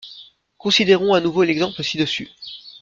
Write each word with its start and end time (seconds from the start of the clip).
Considérons 0.57 1.13
à 1.13 1.21
nouveau 1.21 1.43
l'exemple 1.43 1.83
ci-dessus. 1.83 2.29